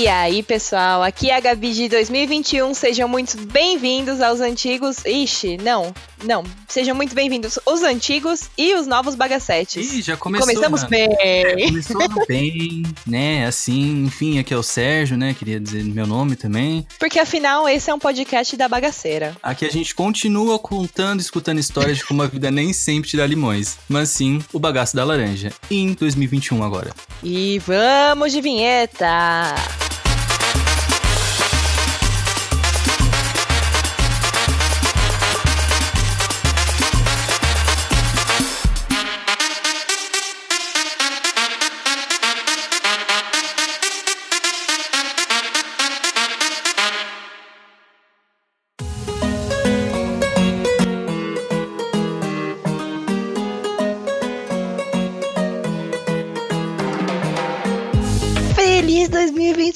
[0.00, 2.72] E aí, pessoal, aqui é a Gabi de 2021.
[2.72, 5.04] Sejam muito bem-vindos aos antigos.
[5.04, 6.42] Ixi, não, não.
[6.66, 9.92] Sejam muito bem-vindos os antigos e os novos bagacetes.
[9.92, 10.46] Ih, já começou.
[10.46, 10.90] Começamos mano.
[10.90, 11.08] bem.
[11.20, 13.44] É, começou bem, né?
[13.44, 15.34] Assim, enfim, aqui é o Sérgio, né?
[15.38, 16.86] Queria dizer meu nome também.
[16.98, 19.36] Porque afinal, esse é um podcast da bagaceira.
[19.42, 23.26] Aqui a gente continua contando escutando histórias de como a vida nem sempre te dá
[23.26, 25.52] limões, mas sim o bagaço da laranja.
[25.70, 26.90] Em 2021 agora.
[27.22, 29.89] E vamos de vinheta!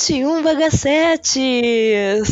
[0.04, 2.28] 2021, bagacetes!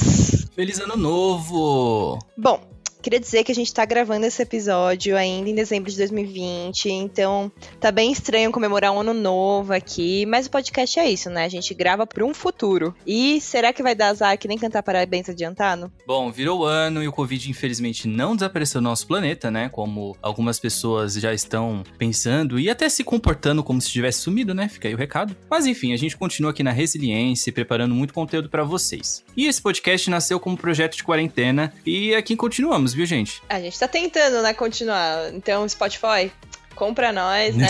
[0.55, 2.19] Feliz ano novo!
[2.37, 2.61] Bom,
[3.03, 7.50] queria dizer que a gente tá gravando esse episódio ainda em dezembro de 2020, então
[7.81, 11.45] tá bem estranho comemorar um ano novo aqui, mas o podcast é isso, né?
[11.45, 12.95] A gente grava para um futuro.
[13.06, 15.92] E será que vai dar azar que nem cantar parabéns adiantado?
[16.06, 19.69] Bom, virou ano e o Covid infelizmente não desapareceu do nosso planeta, né?
[19.69, 24.69] Como algumas pessoas já estão pensando e até se comportando como se tivesse sumido, né?
[24.69, 25.36] Fica aí o recado.
[25.50, 29.25] Mas enfim, a gente continua aqui na resiliência preparando muito conteúdo para vocês.
[29.36, 33.43] E esse podcast nasceu como projeto de quarentena e aqui continuamos, viu, gente?
[33.48, 35.33] A gente tá tentando, né, continuar.
[35.33, 36.33] Então, Spotify,
[36.75, 37.69] compra nós, né?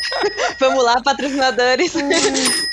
[0.58, 1.94] Vamos lá, patrocinadores.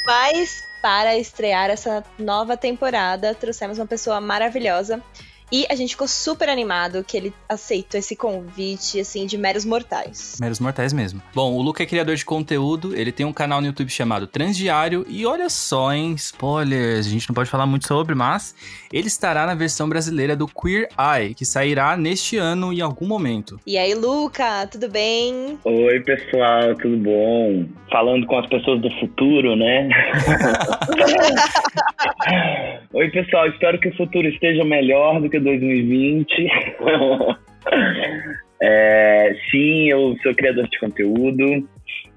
[0.06, 5.03] Mas, para estrear essa nova temporada, trouxemos uma pessoa maravilhosa.
[5.52, 10.38] E a gente ficou super animado que ele aceitou esse convite, assim, de meros mortais.
[10.42, 11.22] Meros mortais mesmo.
[11.34, 15.06] Bom, o Luca é criador de conteúdo, ele tem um canal no YouTube chamado Transdiário,
[15.08, 18.53] e olha só, hein, spoilers, a gente não pode falar muito sobre, mas
[18.91, 23.57] ele estará na versão brasileira do Queer Eye, que sairá neste ano em algum momento.
[23.66, 25.57] E aí, Luca, tudo bem?
[25.63, 27.66] Oi, pessoal, tudo bom?
[27.90, 29.88] Falando com as pessoas do futuro, né?
[32.94, 36.28] Oi, pessoal, espero que o futuro esteja melhor do que 2020.
[38.59, 41.68] É, sim, eu sou criador de conteúdo.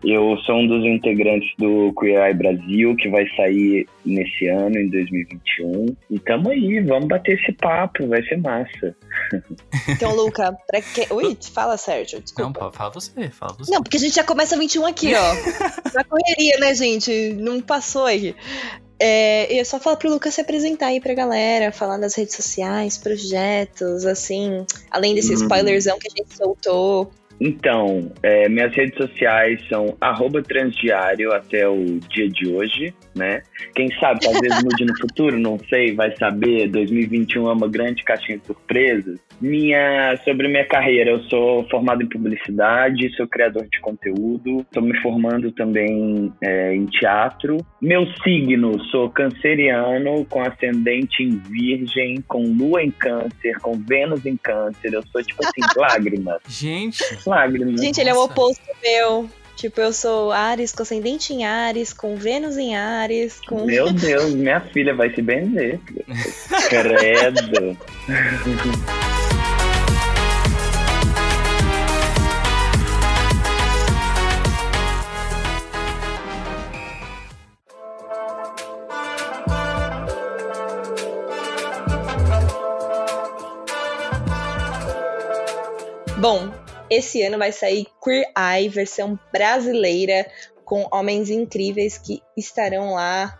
[0.03, 4.89] Eu sou um dos integrantes do Queer Eye Brasil, que vai sair nesse ano, em
[4.89, 5.95] 2021.
[6.09, 8.97] E tamo aí, vamos bater esse papo, vai ser massa.
[9.89, 11.13] Então, Luca, pra que...
[11.13, 12.61] Ui, fala, Sérgio, desculpa.
[12.61, 13.73] Não, fala você, fala você.
[13.73, 15.35] Não, porque a gente já começa 21 aqui, ó.
[15.93, 17.35] Na correria, né, gente?
[17.35, 18.35] Não passou aí.
[19.03, 22.99] É, eu só falo pro Lucas se apresentar aí pra galera, falar das redes sociais,
[22.99, 25.37] projetos, assim, além desse Hum.
[25.37, 27.10] spoilerzão que a gente soltou.
[27.41, 33.43] Então, é, minhas redes sociais são arroba transdiário até o dia de hoje, né?
[33.75, 36.69] Quem sabe, talvez mude no futuro, não sei, vai saber.
[36.69, 39.19] 2021 é uma grande caixinha de surpresas.
[39.41, 44.97] Minha, sobre minha carreira, eu sou formado em publicidade, sou criador de conteúdo, estou me
[45.00, 47.56] formando também é, em teatro.
[47.81, 54.37] Meu signo, sou canceriano, com ascendente em virgem, com lua em câncer, com Vênus em
[54.37, 54.92] câncer.
[54.92, 57.81] Eu sou tipo assim, lágrimas, Gente, lágrimas.
[57.81, 59.40] Gente, ele é o oposto meu.
[59.60, 63.66] Tipo, eu sou Ares, com ascendente em Ares, com Vênus em Ares, com.
[63.66, 65.78] Meu Deus, minha filha vai se benzer.
[66.71, 67.76] Credo.
[86.91, 90.27] esse ano vai sair Queer Eye, versão brasileira,
[90.65, 93.39] com homens incríveis que estarão lá.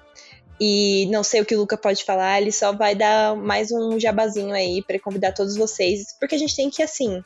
[0.61, 3.99] E não sei o que o Luca pode falar, ele só vai dar mais um
[3.99, 7.23] jabazinho aí pra convidar todos vocês, porque a gente tem que, assim,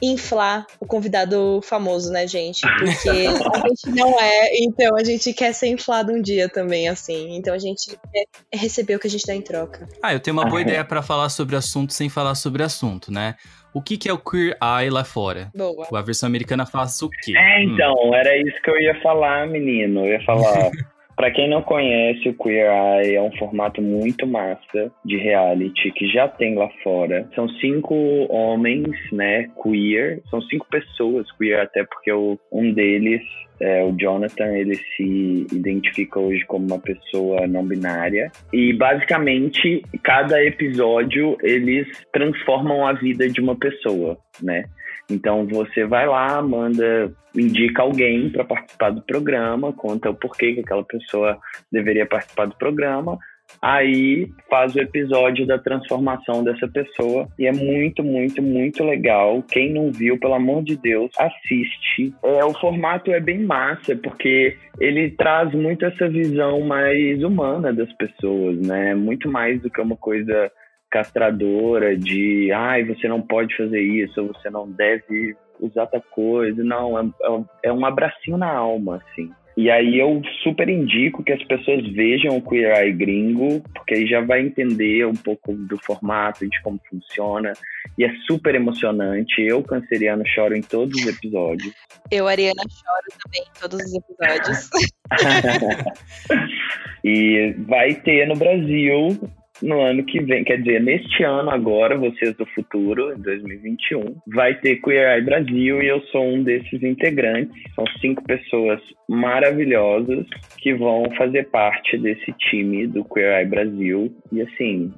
[0.00, 2.62] inflar o convidado famoso, né, gente?
[2.62, 3.08] Porque
[3.54, 7.36] a gente não é, então a gente quer ser inflado um dia também, assim.
[7.36, 9.88] Então a gente quer receber o que a gente dá em troca.
[10.02, 13.36] ah, eu tenho uma boa ideia pra falar sobre assunto sem falar sobre assunto, né?
[13.74, 15.50] O que, que é o Queer Eye lá fora?
[15.54, 15.86] Boa.
[15.92, 17.32] A versão americana faz o quê?
[17.36, 17.72] É, Hum.
[17.74, 20.00] então, era isso que eu ia falar, menino.
[20.06, 20.70] Eu ia falar.
[21.16, 26.06] Pra quem não conhece, o Queer Eye é um formato muito massa de reality que
[26.06, 27.28] já tem lá fora.
[27.34, 27.92] São cinco
[28.32, 30.22] homens, né, queer.
[30.30, 33.22] São cinco pessoas queer, até porque o, um deles,
[33.60, 38.30] é, o Jonathan, ele se identifica hoje como uma pessoa não binária.
[38.52, 44.64] E basicamente, cada episódio eles transformam a vida de uma pessoa, né?
[45.10, 50.60] Então você vai lá, manda, indica alguém para participar do programa, conta o porquê que
[50.60, 51.38] aquela pessoa
[51.72, 53.18] deveria participar do programa
[53.60, 59.42] aí faz o episódio da transformação dessa pessoa e é muito, muito, muito legal.
[59.42, 62.14] Quem não viu, pelo amor de Deus, assiste.
[62.22, 67.92] É, o formato é bem massa porque ele traz muito essa visão mais humana das
[67.94, 68.94] pessoas, né?
[68.94, 70.50] Muito mais do que uma coisa
[70.90, 76.62] castradora de, ai, você não pode fazer isso, você não deve usar tal coisa.
[76.62, 79.30] Não, é, é, é um abracinho na alma, assim.
[79.58, 84.06] E aí eu super indico que as pessoas vejam o Queer Eye gringo, porque aí
[84.06, 87.52] já vai entender um pouco do formato, de como funciona.
[87.98, 89.42] E é super emocionante.
[89.42, 91.74] Eu, canceriano, choro em todos os episódios.
[92.08, 94.70] Eu, Ariana, choro também em todos os episódios.
[97.02, 99.18] e vai ter no Brasil
[99.62, 104.54] no ano que vem, quer dizer, neste ano agora, vocês do futuro, em 2021, vai
[104.54, 107.54] ter Queer Eye Brasil e eu sou um desses integrantes.
[107.74, 110.26] São cinco pessoas maravilhosas
[110.58, 114.14] que vão fazer parte desse time do Queer Eye Brasil.
[114.32, 114.92] E assim,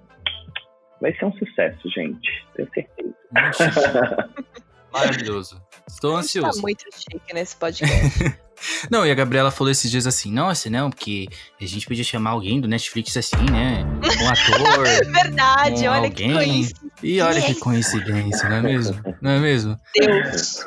[1.00, 2.30] vai ser um sucesso, gente.
[2.54, 3.14] Tenho certeza.
[4.92, 5.60] Maravilhoso.
[5.88, 6.56] Estou ansioso.
[6.56, 8.40] Tá muito chique nesse podcast.
[8.90, 11.28] Não, e a Gabriela falou esses dias assim, nossa, não, porque
[11.58, 13.84] a gente podia chamar alguém do Netflix assim, né?
[14.22, 14.84] Um ator.
[15.10, 16.12] Verdade, um olha alguém.
[16.12, 16.90] que coincidência.
[17.02, 19.02] E olha que coincidência, não é mesmo?
[19.22, 19.76] Não é mesmo?
[19.94, 20.66] Deus.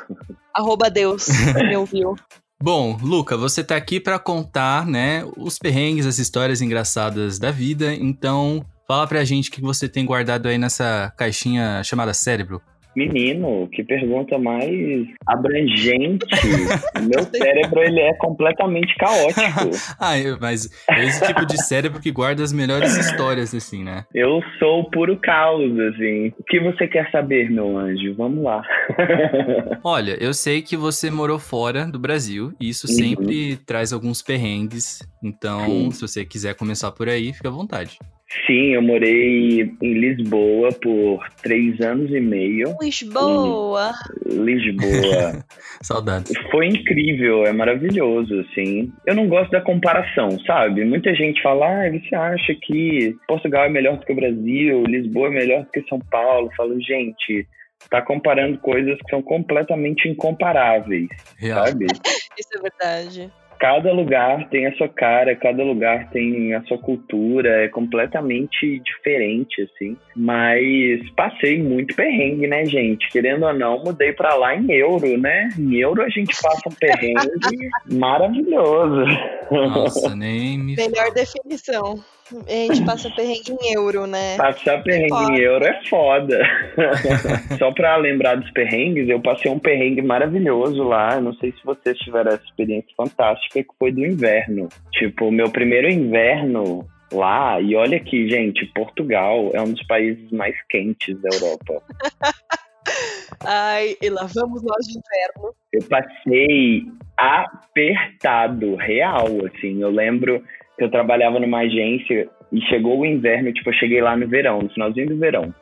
[0.52, 2.16] Arroba Deus, me ouviu.
[2.60, 7.92] Bom, Luca, você tá aqui para contar, né, os perrengues, as histórias engraçadas da vida,
[7.94, 12.62] então fala pra gente o que você tem guardado aí nessa caixinha chamada cérebro.
[12.96, 16.26] Menino, que pergunta mais abrangente.
[17.02, 19.70] Meu cérebro, ele é completamente caótico.
[19.98, 24.04] ah, mas é esse tipo de cérebro que guarda as melhores histórias, assim, né?
[24.14, 26.32] Eu sou o puro caos, assim.
[26.38, 28.14] O que você quer saber, meu anjo?
[28.16, 28.62] Vamos lá.
[29.82, 32.94] Olha, eu sei que você morou fora do Brasil, e isso uhum.
[32.94, 35.00] sempre traz alguns perrengues.
[35.22, 35.90] Então, Sim.
[35.90, 37.98] se você quiser começar por aí, fica à vontade.
[38.46, 42.76] Sim, eu morei em Lisboa por três anos e meio.
[42.80, 43.92] Lisboa!
[44.26, 45.44] Lisboa.
[45.80, 46.32] Saudades.
[46.50, 48.92] Foi incrível, é maravilhoso, assim.
[49.06, 50.84] Eu não gosto da comparação, sabe?
[50.84, 55.28] Muita gente fala, ah, você acha que Portugal é melhor do que o Brasil, Lisboa
[55.28, 56.48] é melhor do que São Paulo?
[56.48, 57.46] Eu falo, gente,
[57.88, 61.08] tá comparando coisas que são completamente incomparáveis,
[61.38, 61.66] Real.
[61.66, 61.86] sabe?
[62.36, 67.64] Isso é verdade cada lugar tem a sua cara, cada lugar tem a sua cultura,
[67.64, 69.96] é completamente diferente, assim.
[70.14, 73.08] Mas passei muito perrengue, né, gente?
[73.10, 75.48] Querendo ou não, mudei para lá em euro, né?
[75.58, 77.30] Em euro a gente passa um perrengue
[77.92, 79.04] maravilhoso.
[79.50, 80.76] Nossa, nem me.
[80.76, 82.02] Melhor definição.
[82.32, 84.36] A gente passa perrengue em euro, né?
[84.36, 86.40] Passar perrengue em euro é foda.
[87.58, 91.20] Só pra lembrar dos perrengues, eu passei um perrengue maravilhoso lá.
[91.20, 94.68] Não sei se vocês tiveram essa experiência fantástica que foi do inverno.
[94.92, 100.56] Tipo, meu primeiro inverno lá, e olha aqui, gente, Portugal é um dos países mais
[100.68, 101.82] quentes da Europa.
[103.44, 105.54] Ai, e lá vamos nós de inverno.
[105.72, 106.84] Eu passei
[107.16, 109.82] apertado, real, assim.
[109.82, 110.42] Eu lembro
[110.78, 114.68] eu trabalhava numa agência e chegou o inverno, tipo, eu cheguei lá no verão, no
[114.70, 115.54] finalzinho do verão.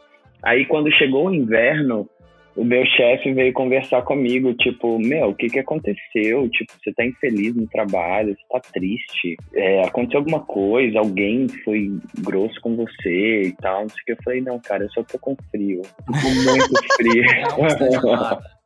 [0.43, 2.09] Aí quando chegou o inverno,
[2.55, 6.49] o meu chefe veio conversar comigo, tipo, meu, o que que aconteceu?
[6.51, 11.91] Tipo, você tá infeliz no trabalho, você tá triste, é, aconteceu alguma coisa, alguém foi
[12.19, 14.13] grosso com você e tal, não sei o que.
[14.13, 15.83] Eu falei, não, cara, eu só tô com frio.
[16.07, 17.25] Tô com muito frio.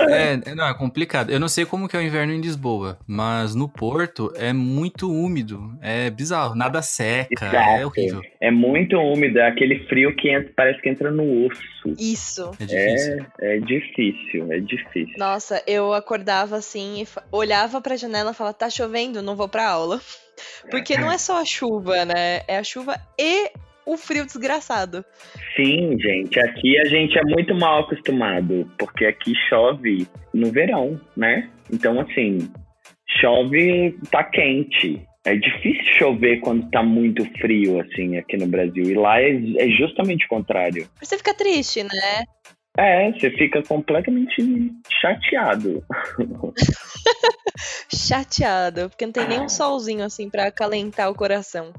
[0.00, 1.30] É, é, não, é complicado.
[1.30, 5.10] Eu não sei como que é o inverno em Lisboa, mas no Porto é muito
[5.10, 5.76] úmido.
[5.80, 7.56] É bizarro, nada seca, é Exato.
[7.56, 8.22] é horrível.
[8.40, 11.94] É muito úmido, é aquele frio que entra, parece que entra no osso.
[11.98, 12.50] Isso.
[12.60, 13.26] É difícil.
[13.40, 15.14] É, é difícil, é difícil.
[15.18, 20.00] Nossa, eu acordava assim, olhava pra janela e falava, tá chovendo, não vou pra aula.
[20.70, 22.42] Porque não é só a chuva, né?
[22.46, 23.50] É a chuva e
[23.88, 25.02] o frio desgraçado.
[25.56, 26.38] Sim, gente.
[26.38, 31.48] Aqui a gente é muito mal acostumado, porque aqui chove no verão, né?
[31.72, 32.50] Então, assim,
[33.18, 35.02] chove, tá quente.
[35.24, 38.84] É difícil chover quando tá muito frio, assim, aqui no Brasil.
[38.84, 40.86] E lá é, é justamente o contrário.
[41.00, 42.24] Você fica triste, né?
[42.76, 44.36] É, você fica completamente
[45.00, 45.82] chateado.
[47.92, 51.72] chateado, porque não tem nem um solzinho assim para acalentar o coração.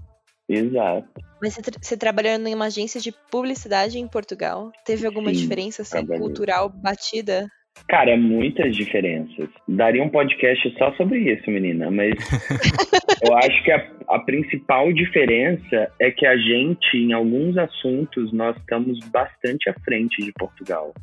[0.49, 1.07] Exato.
[1.41, 5.83] Mas você, você trabalhando em uma agência de publicidade em Portugal, teve alguma Sim, diferença
[5.83, 7.47] assim, cultural batida?
[7.87, 9.47] Cara, muitas diferenças.
[9.67, 12.13] Daria um podcast só sobre isso, menina, mas
[13.23, 18.57] eu acho que a, a, principal diferença é que a gente, em alguns assuntos, nós
[18.57, 20.93] estamos bastante à frente de Portugal.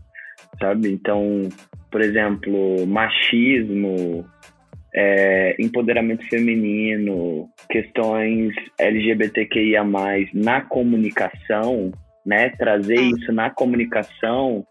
[0.60, 0.90] sabe?
[0.90, 1.48] Então,
[1.90, 4.26] por exemplo, machismo,
[4.96, 9.84] é, empoderamento feminino, questões LGBTQIA+,
[10.32, 11.92] na comunicação,
[12.24, 12.48] né?
[12.50, 13.02] Trazer ah.
[13.02, 14.66] isso na comunicação,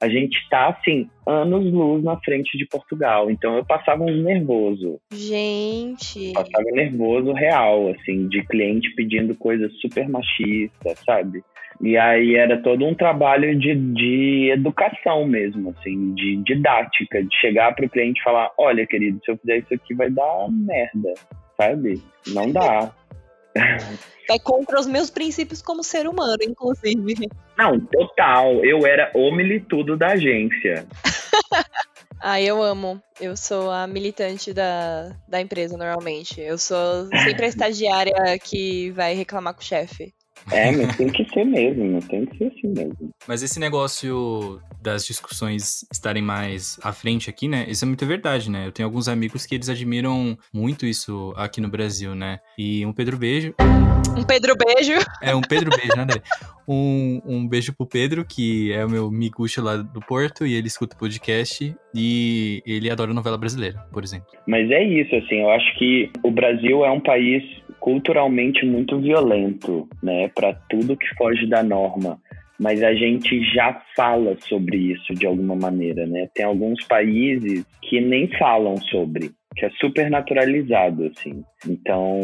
[0.00, 3.30] a gente está, assim, anos luz na frente de Portugal.
[3.30, 5.00] Então eu passava um nervoso.
[5.12, 6.32] Gente!
[6.34, 11.42] Passava nervoso real, assim, de cliente pedindo coisas super machistas, sabe?
[11.80, 17.74] E aí era todo um trabalho de, de educação mesmo, assim, de didática, de chegar
[17.74, 21.14] para o cliente e falar, olha, querido, se eu fizer isso aqui vai dar merda,
[21.56, 22.02] sabe?
[22.28, 22.92] Não dá.
[24.28, 27.28] Vai contra os meus princípios como ser humano, inclusive.
[27.56, 28.64] Não, total.
[28.64, 30.86] Eu era o militudo da agência.
[32.20, 33.00] ah, eu amo.
[33.20, 36.40] Eu sou a militante da, da empresa, normalmente.
[36.40, 40.12] Eu sou sempre a estagiária que vai reclamar com o chefe.
[40.52, 43.10] É, mas tem que ser mesmo, tem que ser assim mesmo.
[43.26, 47.64] Mas esse negócio das discussões estarem mais à frente aqui, né?
[47.68, 48.66] Isso é muito verdade, né?
[48.66, 52.38] Eu tenho alguns amigos que eles admiram muito isso aqui no Brasil, né?
[52.58, 53.54] E um Pedro Beijo.
[54.16, 54.92] Um Pedro Beijo.
[55.22, 56.06] É, um Pedro Beijo, né,
[56.66, 60.66] um, um beijo pro Pedro, que é o meu miguxo lá do Porto, e ele
[60.66, 64.28] escuta o podcast e ele adora novela brasileira, por exemplo.
[64.46, 67.42] Mas é isso, assim, eu acho que o Brasil é um país
[67.84, 72.18] culturalmente muito violento, né, para tudo que foge da norma.
[72.58, 76.28] Mas a gente já fala sobre isso de alguma maneira, né?
[76.32, 81.44] Tem alguns países que nem falam sobre que é super naturalizado, assim.
[81.68, 82.20] Então,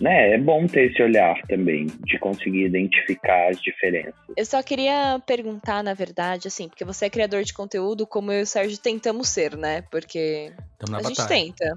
[0.00, 4.14] né, é bom ter esse olhar também, de conseguir identificar as diferenças.
[4.36, 8.40] Eu só queria perguntar, na verdade, assim, porque você é criador de conteúdo, como eu
[8.40, 9.82] e o Sérgio tentamos ser, né?
[9.90, 11.14] Porque a batalha.
[11.14, 11.72] gente tenta.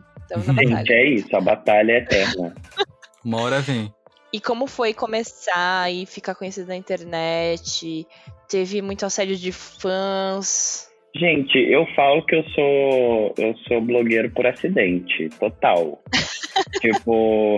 [0.64, 2.56] Gente, é isso, a batalha é eterna.
[3.24, 3.94] Uma hora vem.
[4.32, 8.06] E como foi começar e ficar conhecido na internet?
[8.48, 10.88] Teve muito assédio de fãs?
[11.16, 16.00] Gente, eu falo que eu sou eu sou blogueiro por acidente, total.
[16.80, 17.58] tipo,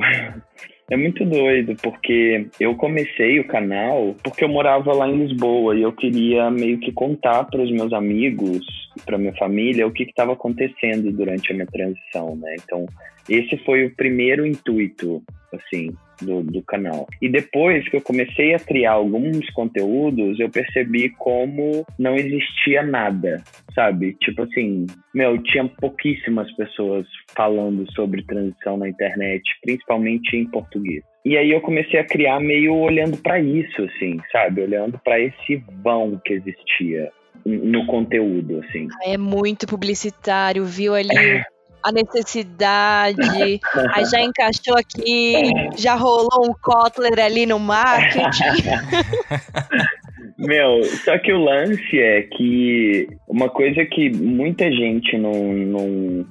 [0.91, 5.81] é muito doido, porque eu comecei o canal porque eu morava lá em Lisboa e
[5.81, 8.65] eu queria meio que contar para os meus amigos,
[9.05, 12.55] para minha família, o que estava acontecendo durante a minha transição, né?
[12.61, 12.85] Então,
[13.29, 17.07] esse foi o primeiro intuito, assim, do, do canal.
[17.21, 23.43] E depois que eu comecei a criar alguns conteúdos, eu percebi como não existia nada,
[23.73, 24.15] sabe?
[24.21, 31.03] Tipo assim, meu, tinha pouquíssimas pessoas falando sobre transição na internet, principalmente em português.
[31.23, 34.61] E aí eu comecei a criar meio olhando para isso, assim, sabe?
[34.61, 37.11] Olhando para esse vão que existia
[37.45, 38.87] no conteúdo, assim.
[39.03, 41.09] É muito publicitário, viu ali
[41.83, 43.59] a necessidade,
[43.93, 48.63] aí já encaixou aqui, já rolou um Kotler ali no marketing.
[50.37, 56.25] Meu, só que o lance é que uma coisa que muita gente não, não,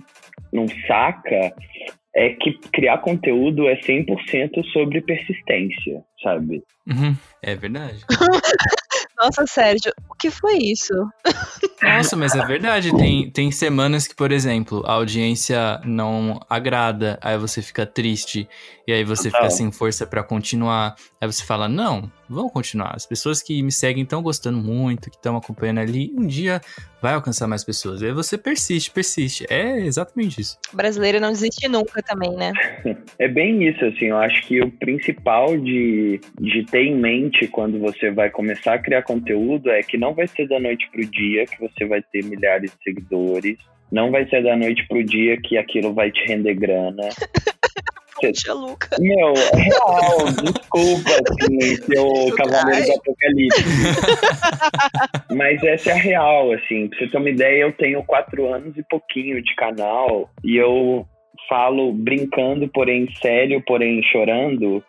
[0.53, 1.55] não saca
[2.15, 6.63] é que criar conteúdo é 100% sobre persistência, sabe?
[6.89, 8.05] Uhum, é verdade.
[9.21, 10.95] Nossa, Sérgio, o que foi isso?
[11.83, 12.97] Nossa, mas é verdade.
[12.97, 18.49] Tem, tem semanas que, por exemplo, a audiência não agrada, aí você fica triste,
[18.87, 20.95] e aí você fica sem força para continuar.
[21.21, 22.93] Aí você fala: não, vamos continuar.
[22.95, 26.61] As pessoas que me seguem estão gostando muito, que estão acompanhando ali, um dia
[27.03, 28.01] vai alcançar mais pessoas.
[28.01, 29.47] E aí você persiste, persiste.
[29.51, 30.59] É exatamente isso.
[30.73, 32.53] O brasileiro não desiste nunca também, né?
[33.19, 34.07] É bem isso, assim.
[34.07, 38.79] Eu acho que o principal de, de ter em mente quando você vai começar a
[38.79, 42.25] criar conteúdo é que não vai ser da noite pro dia que você vai ter
[42.25, 43.59] milhares de seguidores.
[43.91, 47.09] Não vai ser da noite pro dia que aquilo vai te render grana.
[48.21, 48.97] Poxa, Luca.
[48.99, 53.65] Meu, é real, desculpa, assim, seu cavaleiro do apocalipse.
[55.35, 56.89] Mas essa é a real, assim.
[56.89, 61.07] Pra você ter uma ideia, eu tenho quatro anos e pouquinho de canal e eu
[61.49, 64.85] falo brincando, porém sério, porém chorando,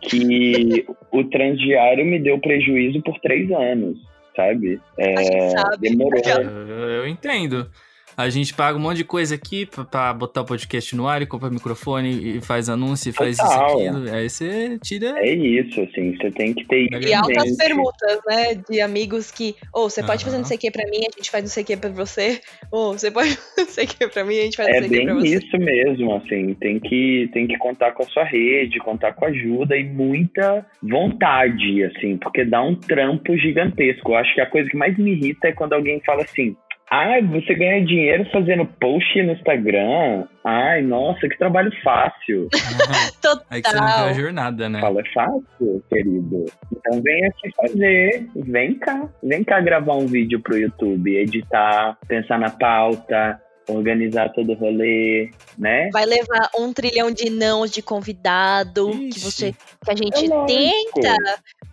[0.00, 3.98] que o transdiário me deu prejuízo por três anos,
[4.36, 4.80] sabe?
[4.98, 5.90] É, sabe.
[5.90, 6.20] Demorou.
[6.24, 7.68] Eu, eu entendo.
[8.16, 11.22] A gente paga um monte de coisa aqui pra, pra botar o podcast no ar
[11.22, 13.66] e compra microfone e faz anúncio e faz Total.
[13.68, 14.14] isso aquilo.
[14.14, 15.18] Aí você tira.
[15.18, 18.54] É isso, assim, você tem que ter E altas permutas, né?
[18.68, 21.16] De amigos que, ou oh, você pode fazer não sei o que pra mim, a
[21.16, 22.40] gente faz não sei o que pra você.
[22.70, 24.78] Ou oh, você pode fazer não sei o que pra mim, a gente faz não
[24.78, 25.26] sei o que pra você.
[25.26, 29.12] É bem isso mesmo, assim, tem que, tem que contar com a sua rede, contar
[29.14, 34.12] com ajuda e muita vontade, assim, porque dá um trampo gigantesco.
[34.12, 36.56] Eu acho que a coisa que mais me irrita é quando alguém fala assim,
[36.96, 40.28] Ai, você ganha dinheiro fazendo post no Instagram?
[40.44, 42.48] Ai, nossa, que trabalho fácil.
[43.20, 43.44] Total.
[43.50, 44.80] Aí que você não a jornada, né?
[44.80, 46.44] Fala, é fácil, querido.
[46.70, 48.28] Então vem aqui fazer.
[48.36, 49.08] Vem cá.
[49.24, 55.30] Vem cá gravar um vídeo pro YouTube, editar, pensar na pauta, organizar todo o rolê,
[55.58, 55.90] né?
[55.92, 59.20] Vai levar um trilhão de nãos de convidado que Ixi.
[59.20, 61.16] você que a gente É tenta.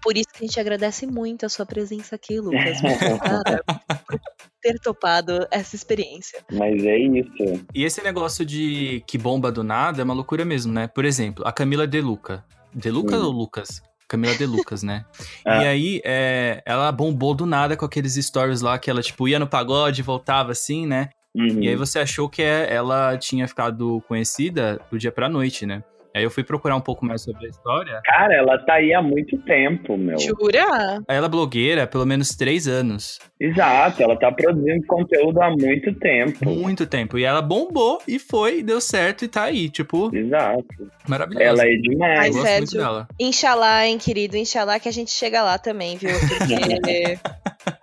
[0.01, 2.80] Por isso que a gente agradece muito a sua presença aqui, Lucas.
[4.62, 6.44] Ter topado essa experiência.
[6.51, 7.65] Mas é isso.
[7.74, 10.88] E esse negócio de que bomba do nada é uma loucura mesmo, né?
[10.88, 12.44] Por exemplo, a Camila De Luca.
[12.74, 13.25] De Luca Hum.
[13.25, 13.82] ou Lucas?
[14.08, 15.06] Camila De Lucas, né?
[15.46, 15.63] Ah.
[15.63, 19.39] E aí, é, ela bombou do nada com aqueles stories lá que ela, tipo, ia
[19.39, 21.10] no pagode, voltava assim, né?
[21.34, 21.62] Uhum.
[21.63, 25.82] E aí você achou que é- ela tinha ficado conhecida do dia pra noite, né?
[26.13, 28.01] Aí eu fui procurar um pouco mais sobre a história.
[28.03, 30.18] Cara, ela tá aí há muito tempo, meu.
[30.20, 31.01] Jura?
[31.08, 33.18] Ela é blogueira há pelo menos três anos.
[33.39, 36.50] Exato, ela tá produzindo conteúdo há muito tempo.
[36.50, 37.18] Muito tempo.
[37.18, 39.70] E ela bombou e foi, deu certo e tá aí.
[39.70, 40.65] Tipo, Exato.
[41.08, 41.46] maravilhosa.
[41.46, 42.20] Ela é Eu demais.
[42.20, 42.77] Ai, gosto muito Sérgio.
[42.80, 43.08] dela.
[43.20, 44.36] Inxalá, hein, querido?
[44.36, 46.12] Inxalá que a gente chega lá também, viu?
[46.20, 47.18] Porque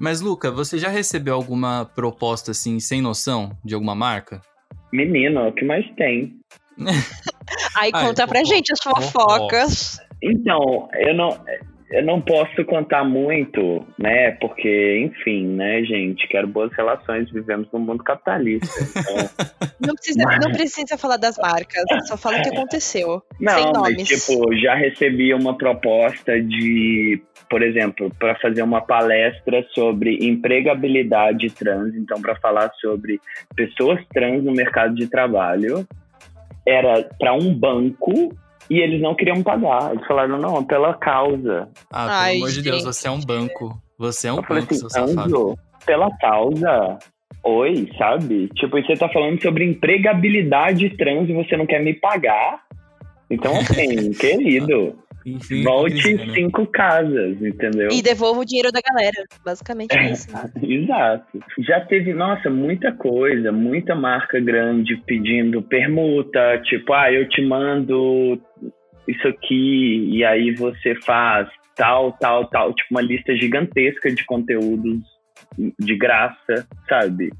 [0.00, 4.40] Mas, Luca, você já recebeu alguma proposta assim, sem noção, de alguma marca?
[4.92, 6.34] Menino, o que mais tem?
[7.76, 9.98] Aí Ai, conta pra fofo- gente as fofocas.
[10.22, 11.36] Então, eu não,
[11.90, 14.30] eu não posso contar muito, né?
[14.32, 16.26] Porque, enfim, né, gente?
[16.28, 18.66] Quero boas relações, vivemos num mundo capitalista.
[18.80, 19.28] Então,
[19.84, 23.20] Não precisa, não precisa falar das marcas, só fala o que aconteceu.
[23.36, 24.08] sem não, mas nomes.
[24.08, 27.20] tipo, já recebi uma proposta de,
[27.50, 33.20] por exemplo, para fazer uma palestra sobre empregabilidade trans, então para falar sobre
[33.56, 35.84] pessoas trans no mercado de trabalho.
[36.66, 38.34] Era para um banco
[38.70, 39.92] e eles não queriam pagar.
[39.92, 41.68] Eles falaram, não, pela causa.
[41.90, 43.80] Ah, pelo Ai, amor de Deus, você é um banco.
[43.98, 45.20] Você é um Eu banco, assim, seu safado.
[45.20, 46.98] Anjo, pela causa.
[47.44, 48.48] Oi, sabe?
[48.54, 52.62] Tipo, e você tá falando sobre empregabilidade trans e você não quer me pagar?
[53.28, 56.34] Então, assim, querido, Enfim, volte né?
[56.34, 57.90] cinco casas, entendeu?
[57.90, 59.24] E devolva o dinheiro da galera.
[59.44, 60.12] Basicamente É.
[60.12, 60.28] isso.
[60.62, 61.40] Exato.
[61.58, 68.40] Já teve, nossa, muita coisa, muita marca grande pedindo permuta, tipo, ah, eu te mando
[69.06, 75.00] isso aqui e aí você faz tal, tal, tal, tipo uma lista gigantesca de conteúdos
[75.78, 77.30] de graça, sabe?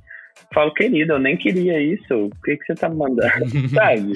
[0.55, 2.27] Falo, querido, eu nem queria isso.
[2.27, 3.47] O que, que você tá me mandando?
[3.73, 4.13] sabe?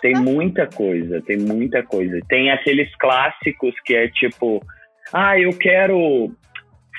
[0.00, 2.18] Tem muita coisa, tem muita coisa.
[2.28, 4.64] Tem aqueles clássicos que é tipo,
[5.12, 6.32] ah, eu quero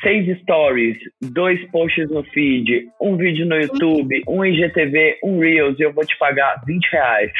[0.02, 5.84] seis stories, dois posts no feed, um vídeo no YouTube, um IGTV, um Reels, e
[5.84, 7.32] eu vou te pagar 20 reais.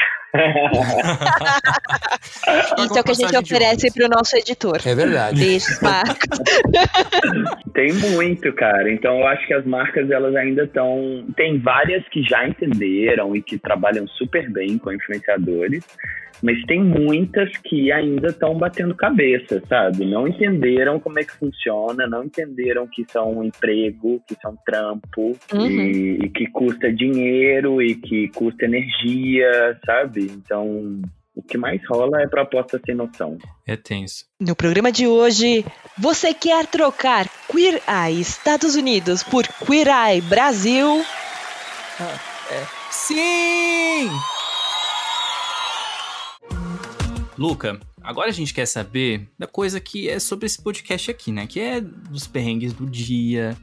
[2.78, 4.78] Isso é o que a gente oferece pro nosso editor.
[4.84, 5.38] É verdade.
[5.40, 6.38] Deixa os marcos.
[7.72, 8.90] Tem muito, cara.
[8.92, 11.24] Então eu acho que as marcas elas ainda estão.
[11.36, 15.84] Tem várias que já entenderam e que trabalham super bem com influenciadores,
[16.42, 20.04] mas tem muitas que ainda estão batendo cabeça, sabe?
[20.04, 24.46] Não entenderam como é que funciona, não entenderam que isso é um emprego, que isso
[24.46, 25.66] é um trampo Uhum.
[25.66, 30.23] e, e que custa dinheiro e que custa energia, sabe?
[30.26, 31.02] Então.
[31.36, 33.36] O que mais rola é proposta sem noção.
[33.66, 34.24] É tenso.
[34.38, 35.64] No programa de hoje,
[35.98, 41.04] você quer trocar Queer Eye Estados Unidos por Queer Eye Brasil?
[42.88, 44.08] Sim!
[47.36, 51.48] Luca, agora a gente quer saber da coisa que é sobre esse podcast aqui, né?
[51.48, 53.56] Que é dos perrengues do dia,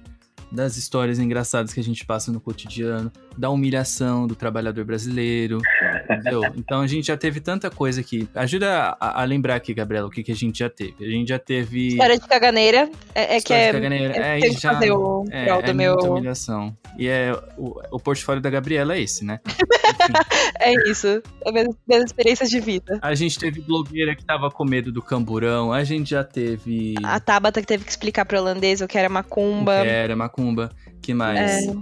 [0.51, 5.59] das histórias engraçadas que a gente passa no cotidiano, da humilhação do trabalhador brasileiro,
[6.03, 6.41] entendeu?
[6.57, 8.27] Então a gente já teve tanta coisa aqui.
[8.35, 10.95] Ajuda a, a lembrar aqui, Gabriela, o que, que a gente já teve.
[11.05, 11.87] A gente já teve.
[11.89, 12.89] História de caganeira.
[13.15, 13.71] É, é que História de é.
[13.73, 14.17] caganeira.
[14.17, 15.95] Eu É, que já- fazer o É, é do meu.
[15.95, 16.75] humilhação.
[16.97, 19.39] E é o, o portfólio da Gabriela é esse, né?
[20.59, 21.21] É isso.
[21.45, 22.99] É minhas, minhas experiências de vida.
[23.01, 25.73] a gente teve blogueira que tava com medo do camburão.
[25.73, 26.95] A gente já teve.
[27.03, 29.81] A Tabata que teve que explicar pro holandês o que era macumba.
[29.81, 30.40] Que era macumba.
[31.01, 31.67] Que mais?
[31.67, 31.73] É.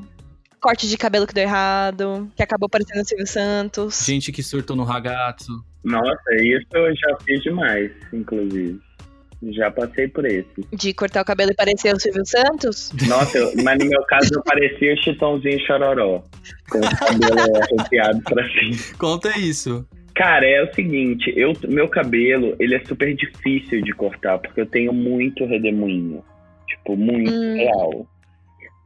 [0.61, 2.29] Corte de cabelo que deu errado.
[2.35, 4.03] Que acabou parecendo o Silvio Santos.
[4.05, 5.63] Gente que surtou no ragazzo.
[5.83, 8.79] Nossa, isso eu já fiz demais, inclusive.
[9.51, 10.49] Já passei por esse.
[10.73, 12.91] De cortar o cabelo e parecer o Silvio Santos.
[13.07, 16.21] Nossa, eu- mas no meu caso eu parecia o Chitãozinho Chororó.
[16.69, 18.75] Com o cabelo arrepiado pra cima.
[18.97, 19.87] Conta isso.
[20.13, 24.65] Cara, é o seguinte, eu, meu cabelo, ele é super difícil de cortar, porque eu
[24.65, 26.21] tenho muito redemoinho.
[26.67, 27.55] Tipo, muito Hum.
[27.55, 28.07] real.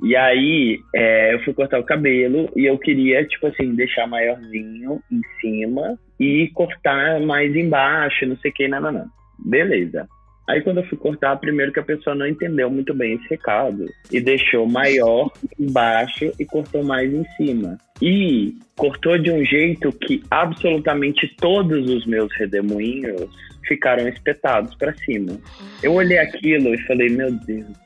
[0.04, 5.02] E aí, é, eu fui cortar o cabelo e eu queria, tipo assim, deixar maiorzinho
[5.10, 9.06] em cima e cortar mais embaixo, não sei o que, não, não, não.
[9.46, 10.08] Beleza.
[10.48, 13.86] Aí quando eu fui cortar, primeiro que a pessoa não entendeu muito bem esse recado
[14.12, 17.78] e deixou maior embaixo e cortou mais em cima.
[18.02, 23.30] E cortou de um jeito que absolutamente todos os meus redemoinhos
[23.66, 25.38] ficaram espetados para cima.
[25.82, 27.84] Eu olhei aquilo e falei, meu Deus.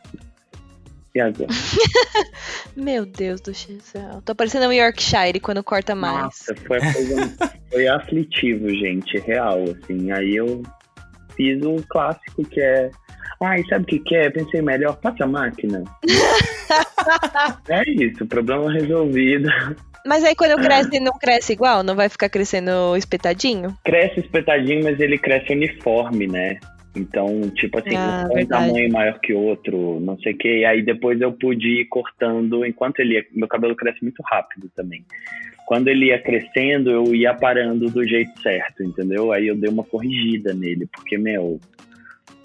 [1.18, 1.50] E agora?
[2.78, 4.22] meu Deus do céu.
[4.24, 6.22] Tô parecendo um Yorkshire quando corta mais.
[6.26, 7.38] Nossa, foi, coisa,
[7.74, 10.12] foi aflitivo, gente, real, assim.
[10.12, 10.62] Aí eu
[11.36, 12.92] fiz o clássico que é.
[13.42, 14.30] Ai, sabe o que, que é?
[14.30, 15.84] Pensei melhor, passa a máquina.
[17.68, 19.50] é isso, problema resolvido.
[20.06, 21.82] Mas aí quando cresce, não cresce igual?
[21.82, 23.76] Não vai ficar crescendo espetadinho?
[23.84, 26.60] Cresce espetadinho, mas ele cresce uniforme, né?
[26.98, 30.60] Então, tipo assim, ah, um tamanho maior que outro, não sei o que.
[30.60, 33.26] E aí depois eu pude ir cortando enquanto ele ia.
[33.32, 35.06] Meu cabelo cresce muito rápido também.
[35.68, 39.32] Quando ele ia crescendo, eu ia parando do jeito certo, entendeu?
[39.32, 41.60] Aí eu dei uma corrigida nele, porque, meu,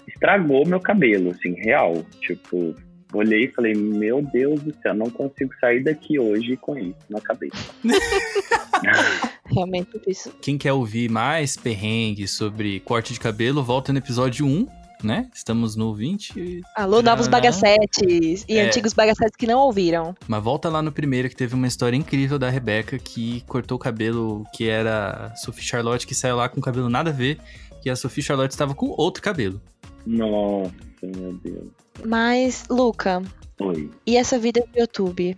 [0.07, 2.05] estragou meu cabelo, assim, real.
[2.19, 2.75] Tipo,
[3.13, 7.21] olhei e falei, meu Deus do céu, não consigo sair daqui hoje com isso na
[7.21, 7.57] cabeça.
[9.45, 10.33] Realmente isso.
[10.41, 14.67] Quem quer ouvir mais perrengues sobre corte de cabelo, volta no episódio 1.
[15.03, 15.27] Né?
[15.33, 16.61] Estamos no 20.
[16.77, 18.65] Alô, novos bagacetes e é.
[18.65, 20.15] antigos bagacetes que não ouviram.
[20.29, 23.79] Mas volta lá no primeiro que teve uma história incrível da Rebeca que cortou o
[23.79, 27.37] cabelo que era Sophie Charlotte, que saiu lá com cabelo nada a ver,
[27.83, 29.61] e a Sophie Charlotte estava com outro cabelo.
[30.07, 30.71] Nossa,
[31.01, 31.82] meu Deus.
[32.05, 33.21] Mas, Luca.
[33.59, 33.89] Oi.
[34.05, 35.37] E essa vida do YouTube?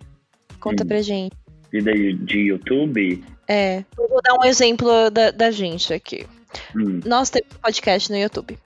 [0.59, 0.87] Conta hum.
[0.87, 1.35] pra gente.
[1.71, 3.23] Vida de YouTube?
[3.47, 3.83] É.
[3.97, 6.25] Eu vou dar um exemplo da, da gente aqui.
[6.75, 7.01] Hum.
[7.05, 8.57] Nós temos um podcast no YouTube.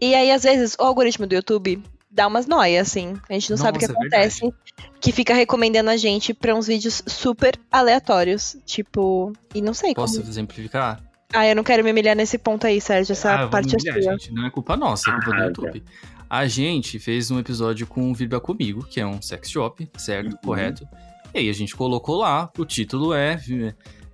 [0.00, 3.14] E aí, às vezes, o algoritmo do YouTube dá umas noias, assim.
[3.28, 4.46] A gente não Nossa, sabe o que é acontece.
[4.46, 4.52] É
[5.00, 8.56] que fica recomendando a gente pra uns vídeos super aleatórios.
[8.66, 10.24] Tipo, e não sei Posso como.
[10.24, 11.00] Posso exemplificar?
[11.32, 13.12] Ah, eu não quero me humilhar nesse ponto aí, Sérgio.
[13.12, 14.02] Essa ah, parte é sua.
[14.02, 15.80] Gente, não é culpa nossa, é culpa ah, do YouTube.
[15.80, 16.19] Tá.
[16.30, 20.30] A gente fez um episódio com o Vibra Comigo, que é um sex shop, certo?
[20.34, 20.38] Uhum.
[20.44, 20.86] Correto?
[21.34, 23.36] E aí a gente colocou lá, o título é.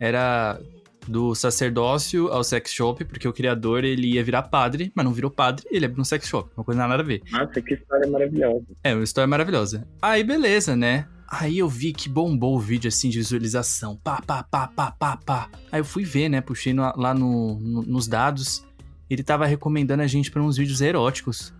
[0.00, 0.58] Era
[1.06, 5.30] do sacerdócio ao sex shop, porque o criador ele ia virar padre, mas não virou
[5.30, 6.50] padre, ele abriu um sex shop.
[6.56, 7.20] Uma coisa nada a ver.
[7.30, 8.64] Nossa, que história maravilhosa.
[8.82, 9.86] É, uma história maravilhosa.
[10.00, 11.06] Aí, beleza, né?
[11.28, 13.94] Aí eu vi que bombou o vídeo assim de visualização.
[13.96, 15.50] Pá, pá, pá, pá, pá, pá.
[15.70, 16.40] Aí eu fui ver, né?
[16.40, 18.64] Puxei no, lá no, no, nos dados.
[19.10, 21.52] Ele tava recomendando a gente para uns vídeos eróticos.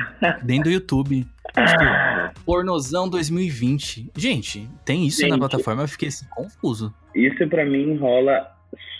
[0.42, 1.26] Dentro do YouTube.
[1.46, 4.10] Tipo, pornozão 2020.
[4.16, 5.82] Gente, tem isso Gente, na plataforma?
[5.82, 6.94] Eu fiquei assim, confuso.
[7.14, 8.50] Isso para mim rola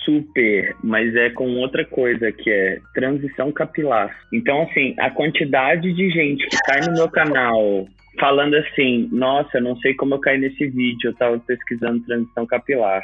[0.05, 4.15] super, mas é com outra coisa que é transição capilar.
[4.33, 7.87] Então, assim, a quantidade de gente que cai no meu canal
[8.19, 13.03] falando assim, nossa, não sei como eu caí nesse vídeo, eu tava pesquisando transição capilar.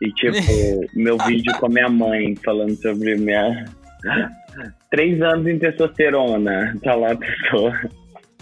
[0.00, 0.36] E tipo,
[0.94, 3.64] meu vídeo com a minha mãe falando sobre minha
[4.90, 6.74] Três anos em testosterona.
[6.82, 7.72] Tá lá a pessoa.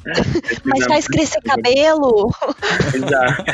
[0.64, 2.30] Mas faz crescer cabelo.
[2.94, 3.44] Exato.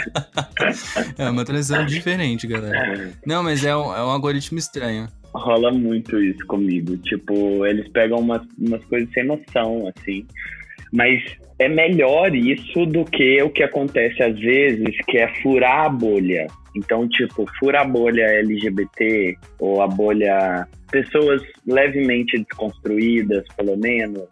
[1.17, 3.13] É uma transição diferente, galera.
[3.25, 5.07] Não, mas é um, é um algoritmo estranho.
[5.33, 6.97] Rola muito isso comigo.
[6.99, 10.27] Tipo, eles pegam umas, umas coisas sem noção, assim.
[10.93, 11.23] Mas
[11.59, 16.47] é melhor isso do que o que acontece às vezes, que é furar a bolha.
[16.75, 24.29] Então, tipo, fura a bolha LGBT ou a bolha pessoas levemente desconstruídas, pelo menos,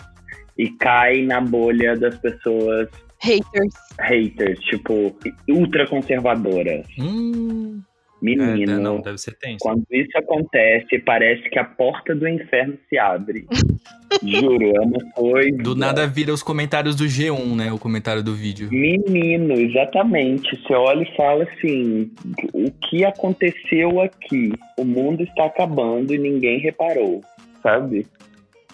[0.56, 2.88] e cai na bolha das pessoas
[3.20, 3.74] haters.
[4.00, 5.16] Haters, tipo,
[5.48, 6.86] ultraconservadoras.
[6.98, 7.82] Hum.
[8.20, 9.58] Menino, é, não, deve ser tenso.
[9.60, 13.46] quando isso acontece, parece que a porta do inferno se abre.
[14.22, 15.62] Juro, é uma coisa.
[15.62, 17.72] Do nada vira os comentários do G1, né?
[17.72, 18.68] O comentário do vídeo.
[18.72, 20.56] Menino, exatamente.
[20.56, 22.10] Você olha e fala assim:
[22.52, 24.52] o que aconteceu aqui?
[24.76, 27.20] O mundo está acabando e ninguém reparou,
[27.62, 28.06] sabe?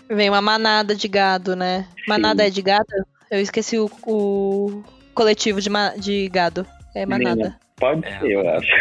[0.09, 1.87] Vem uma manada de gado, né?
[1.96, 2.04] Sim.
[2.09, 2.87] Manada é de gado?
[3.30, 4.83] Eu esqueci o, o
[5.14, 6.66] coletivo de, de gado.
[6.94, 7.35] É manada.
[7.35, 8.72] Menina, pode é, ser, eu acho.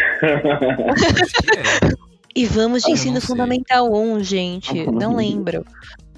[1.92, 2.04] é.
[2.36, 4.84] E vamos de ah, ensino fundamental 1, gente.
[4.90, 5.64] Não lembro.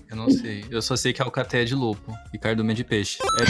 [0.09, 0.65] Eu não sei.
[0.71, 3.19] Eu só sei que Alcaté é de lobo e cardume é de peixe.
[3.39, 3.45] É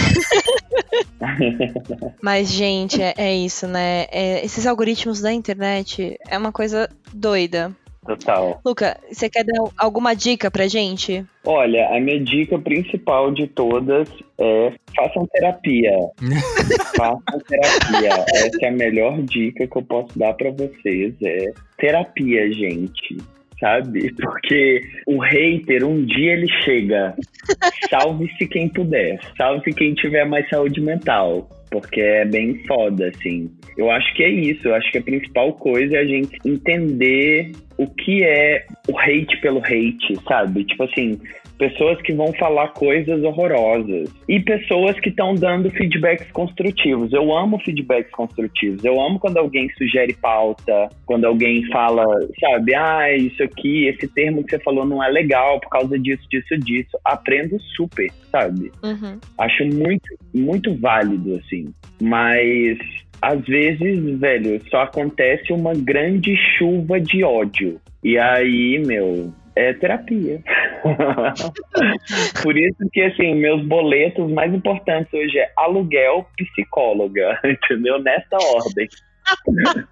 [2.21, 4.07] Mas, gente, é, é isso, né?
[4.11, 7.73] É, esses algoritmos da internet é uma coisa doida.
[8.07, 8.61] Total.
[8.65, 11.25] Luca, você quer dar alguma dica pra gente?
[11.45, 15.93] Olha, a minha dica principal de todas é façam terapia.
[16.97, 18.25] façam terapia.
[18.35, 21.15] Essa é a melhor dica que eu posso dar para vocês.
[21.23, 23.17] É terapia, gente
[23.61, 24.13] sabe?
[24.15, 27.15] Porque o hater, um dia ele chega.
[27.91, 29.19] Salve-se quem puder.
[29.37, 31.49] Salve quem tiver mais saúde mental.
[31.71, 33.51] Porque é bem foda, assim.
[33.77, 34.69] Eu acho que é isso.
[34.69, 39.37] Eu acho que a principal coisa é a gente entender o que é o hate
[39.41, 40.65] pelo hate, sabe?
[40.65, 41.21] Tipo assim,
[41.59, 47.13] pessoas que vão falar coisas horrorosas e pessoas que estão dando feedbacks construtivos.
[47.13, 48.85] Eu amo feedbacks construtivos.
[48.85, 52.05] Eu amo quando alguém sugere pauta, quando alguém fala,
[52.41, 56.27] sabe, ah, isso aqui, esse termo que você falou não é legal por causa disso,
[56.31, 56.99] disso, disso.
[57.05, 58.71] Aprendo super, sabe?
[58.83, 59.19] Uhum.
[59.39, 61.73] Acho muito, muito válido, assim.
[62.01, 62.79] Mas
[63.23, 67.81] às vezes, velho, só acontece uma grande chuva de ódio.
[68.05, 70.43] E aí, meu, é terapia.
[72.43, 77.99] Por isso que, assim, meus boletos mais importantes hoje é aluguel, psicóloga, entendeu?
[78.01, 78.87] Nessa ordem.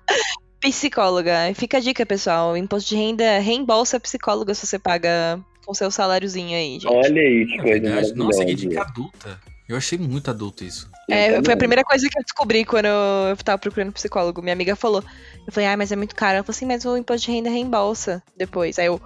[0.61, 1.53] Psicóloga.
[1.55, 2.57] Fica a dica, pessoal.
[2.57, 6.87] Imposto de renda reembolsa a psicóloga se você paga com seu saláriozinho aí, gente.
[6.87, 8.15] Olha isso, É coisa verdade.
[8.15, 9.39] Nossa, que dica adulta.
[9.69, 10.91] Eu achei muito adulto isso.
[11.11, 14.41] É, Eu foi a primeira coisa que eu descobri quando eu tava procurando psicólogo.
[14.41, 15.03] Minha amiga falou.
[15.47, 16.37] Eu falei, ah, mas é muito caro.
[16.37, 18.79] Ela falou assim, mas o imposto de renda reembolsa depois.
[18.79, 19.01] Aí eu,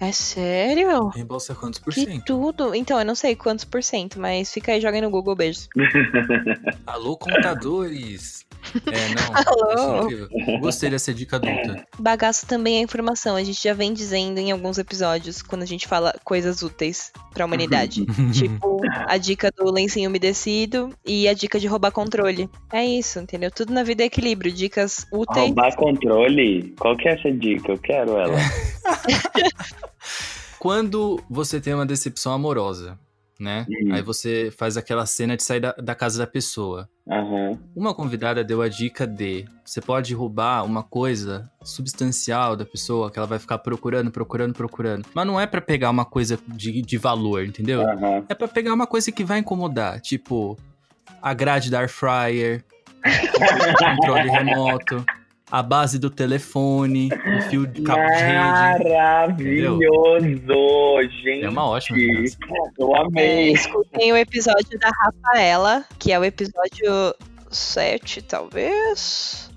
[0.00, 1.08] é sério?
[1.08, 2.24] Reembolsa quantos por Que cento?
[2.24, 2.74] tudo.
[2.74, 5.68] Então, eu não sei quantos por cento, mas fica aí, joga aí no Google, beijos.
[6.86, 8.44] Alô, contadores!
[8.92, 9.86] É, não.
[9.88, 10.02] Alô?
[10.04, 10.28] incrível.
[10.60, 11.82] Gostei dessa dica adulta.
[11.98, 13.34] Bagaço também é informação.
[13.34, 17.46] A gente já vem dizendo em alguns episódios, quando a gente fala coisas úteis pra
[17.46, 18.04] humanidade.
[18.32, 22.50] tipo, a dica do lencinho umedecido e a dica de roubar controle.
[22.70, 23.50] É isso, entendeu?
[23.50, 24.52] Tudo na vida é equilíbrio.
[24.52, 25.46] Dicas úteis.
[25.46, 26.74] Roubar controle?
[26.78, 27.72] Qual que é essa dica?
[27.72, 28.38] Eu quero ela.
[30.58, 32.98] Quando você tem uma decepção amorosa,
[33.40, 33.66] né?
[33.68, 33.94] Hum.
[33.94, 36.88] Aí você faz aquela cena de sair da, da casa da pessoa.
[37.10, 37.58] Aham.
[37.74, 43.18] Uma convidada deu a dica de você pode roubar uma coisa substancial da pessoa que
[43.18, 45.06] ela vai ficar procurando, procurando, procurando.
[45.14, 47.80] Mas não é pra pegar uma coisa de, de valor, entendeu?
[47.80, 48.24] Aham.
[48.28, 50.58] É pra pegar uma coisa que vai incomodar, tipo
[51.22, 52.64] a grade da air fryer,
[53.78, 55.04] controle remoto,
[55.50, 57.08] a base do telefone,
[57.38, 58.88] o fio de cabo de rede.
[59.80, 61.44] Maravilhoso, gente.
[61.44, 62.36] É uma ótima vingança.
[62.78, 63.52] Eu É, amei.
[63.52, 67.14] escutem o episódio da Rafaela, que é o episódio
[67.50, 69.50] 7, talvez.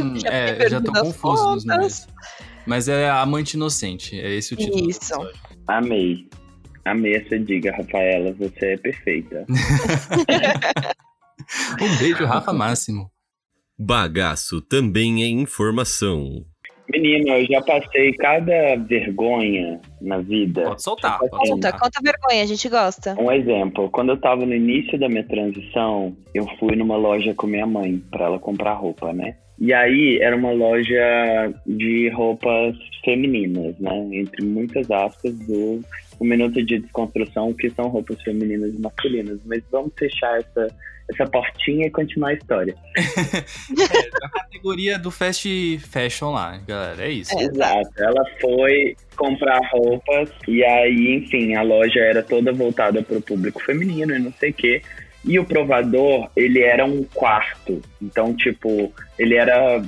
[0.00, 1.64] Hum, Já é, eu já tô confuso nos contas.
[1.64, 2.08] números.
[2.66, 4.82] Mas é a amante inocente, é esse o título.
[4.82, 5.14] do Isso.
[5.66, 6.28] Amei.
[6.84, 8.32] Amei essa dica, Rafaela.
[8.38, 9.46] Você é perfeita.
[11.80, 13.10] Um beijo, Rafa Máximo.
[13.78, 16.44] Bagaço também é informação.
[16.90, 20.64] Menino, eu já passei cada vergonha na vida.
[20.64, 23.14] Pode soltar, pode Conta, conta vergonha, a gente gosta.
[23.20, 27.46] Um exemplo, quando eu tava no início da minha transição, eu fui numa loja com
[27.46, 29.36] minha mãe pra ela comprar roupa, né?
[29.60, 34.08] E aí era uma loja de roupas femininas, né?
[34.12, 35.80] Entre muitas aspas do
[36.20, 39.38] minuto de desconstrução, que são roupas femininas e masculinas.
[39.44, 40.68] Mas vamos fechar essa,
[41.10, 42.74] essa portinha e continuar a história.
[43.78, 47.38] É, a categoria do fast fashion lá, galera, é isso.
[47.38, 47.44] É.
[47.44, 47.90] Exato.
[47.98, 53.62] Ela foi comprar roupas e aí, enfim, a loja era toda voltada para o público
[53.62, 54.82] feminino e não sei o quê.
[55.28, 57.80] E o provador, ele era um quarto.
[58.02, 59.80] Então, tipo, ele era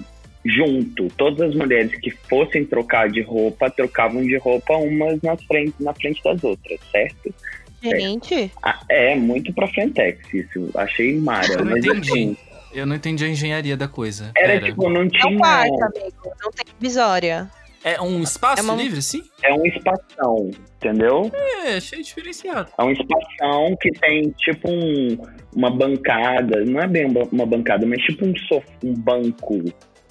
[0.44, 1.08] junto.
[1.16, 5.92] Todas as mulheres que fossem trocar de roupa, trocavam de roupa umas na frente, na
[5.94, 7.34] frente das outras, certo?
[7.82, 10.70] Gente, Ah, É, muito pra frentex isso.
[10.74, 11.46] Achei mara.
[11.50, 12.10] Eu não Mas entendi.
[12.10, 12.36] assim,
[12.74, 14.30] Eu não entendi a engenharia da coisa.
[14.36, 14.66] era Pera.
[14.66, 15.38] tipo, não é um tinha.
[15.38, 16.30] quarto, amigo.
[16.42, 17.50] Não tem divisória.
[17.82, 19.22] É um espaço É uma- livre, sim?
[19.42, 21.30] É um espação, entendeu?
[21.64, 22.70] É, achei diferenciado.
[22.78, 25.16] É um espação que tem tipo um,
[25.56, 29.64] uma bancada, não é bem uma bancada, mas tipo um, sof um banco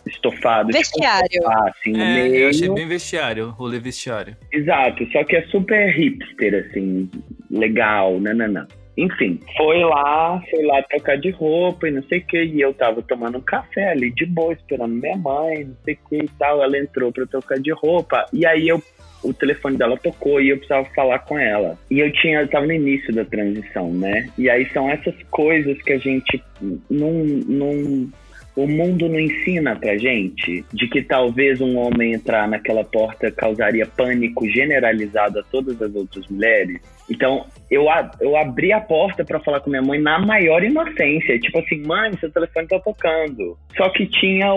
[0.07, 0.71] estofado.
[0.73, 1.27] Vestiário.
[1.29, 2.35] Tipo um sofá, assim, no É, meio.
[2.35, 4.35] eu achei bem vestiário, rolê vestiário.
[4.51, 7.09] Exato, só que é super hipster, assim,
[7.51, 8.67] legal, nananã.
[8.99, 12.73] Enfim, foi lá, foi lá trocar de roupa e não sei o que, e eu
[12.73, 16.29] tava tomando um café ali de boa, esperando minha mãe, não sei o que e
[16.37, 16.61] tal.
[16.61, 18.81] Ela entrou pra trocar de roupa, e aí eu
[19.21, 21.77] o telefone dela tocou e eu precisava falar com ela.
[21.91, 24.29] E eu tinha, eu tava no início da transição, né?
[24.37, 26.41] E aí são essas coisas que a gente
[26.89, 27.11] não,
[27.47, 28.09] não
[28.63, 33.85] o mundo não ensina pra gente de que talvez um homem entrar naquela porta causaria
[33.85, 36.79] pânico generalizado a todas as outras mulheres.
[37.09, 37.85] Então, eu,
[38.21, 41.39] eu abri a porta pra falar com minha mãe na maior inocência.
[41.39, 43.57] Tipo assim, mãe, seu telefone tá tocando.
[43.75, 44.47] Só que tinha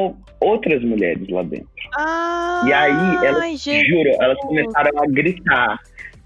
[0.40, 1.68] outras mulheres lá dentro.
[1.96, 3.88] Ah, E aí, elas, gente.
[3.88, 5.78] juro, elas começaram a gritar.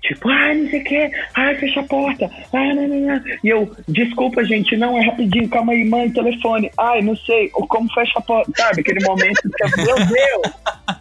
[0.06, 3.22] Tipo, ai, não sei o que, ai, fecha a porta, ai, não, não, não.
[3.42, 7.66] E eu, desculpa, gente, não, é rapidinho, calma aí, mãe, telefone, ai, não sei, ou
[7.66, 8.82] como fecha a porta, sabe?
[8.82, 10.54] Aquele momento que eu, meu Deus,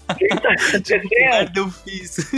[0.10, 1.52] o que tá acontecendo?
[1.56, 2.32] eu fiz.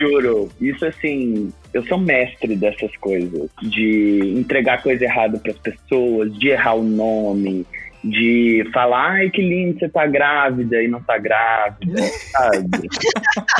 [0.00, 6.50] Juro, isso assim, eu sou mestre dessas coisas, de entregar coisa errada pras pessoas, de
[6.50, 7.66] errar o nome,
[8.10, 12.88] de falar, ai que lindo, você tá grávida e não tá grávida, sabe?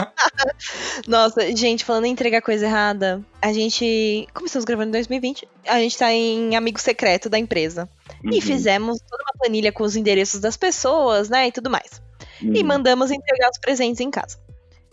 [1.07, 4.27] Nossa, gente, falando em entregar coisa errada, a gente.
[4.33, 5.49] Começamos gravando em 2020.
[5.67, 7.89] A gente tá em amigo secreto da empresa.
[8.25, 11.49] E Uhum, fizemos toda uma planilha com os endereços das pessoas, né?
[11.49, 12.01] E tudo mais.
[12.41, 12.67] E uhum.
[12.67, 14.39] mandamos entregar os presentes em casa.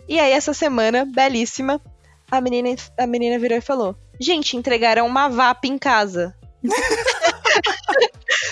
[0.08, 1.80] E aí, essa semana, belíssima,
[2.30, 6.34] a menina, a menina virou e falou: Gente, entregaram uma VAP em casa.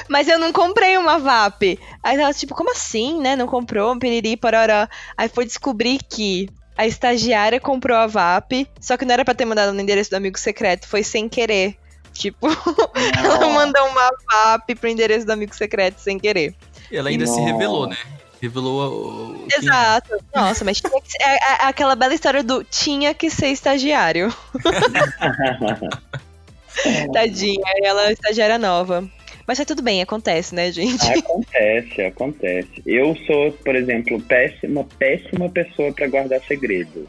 [0.09, 1.79] Mas eu não comprei uma VAP.
[2.03, 3.37] Aí ela, tipo, como assim, né?
[3.37, 4.87] Não comprou, um piriri, pororó.
[5.17, 9.45] Aí foi descobrir que a estagiária comprou a VAP, só que não era pra ter
[9.45, 11.77] mandado no endereço do amigo secreto, foi sem querer.
[12.13, 12.49] Tipo,
[13.25, 16.55] ela mandou uma VAP pro endereço do amigo secreto sem querer.
[16.91, 17.97] Ela ainda se revelou, né?
[18.41, 19.47] Revelou o.
[19.49, 20.17] quem- Exato.
[20.35, 24.35] Nossa, mas tinha que ser, é- é aquela bela história do tinha que ser estagiário.
[27.13, 29.09] Tadinha, ela é estagiária nova.
[29.47, 31.03] Mas tá tudo bem, acontece, né, gente?
[31.19, 32.83] Acontece, acontece.
[32.87, 37.09] Eu sou, por exemplo, péssima, péssima pessoa pra guardar segredo.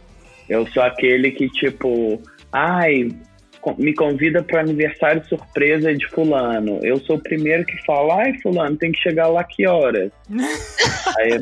[0.49, 3.09] Eu sou aquele que, tipo, ai,
[3.77, 6.79] me convida pro aniversário surpresa de fulano.
[6.83, 10.11] Eu sou o primeiro que fala, ai, fulano, tem que chegar lá que horas?
[11.19, 11.39] Aí